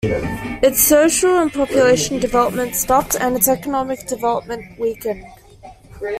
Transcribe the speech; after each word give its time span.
Its 0.63 0.81
social 0.83 1.37
and 1.37 1.53
population 1.53 2.17
development 2.17 2.73
stopped, 2.75 3.15
and 3.17 3.35
its 3.35 3.47
economic 3.47 4.07
development 4.07 4.65
weakened. 4.79 5.23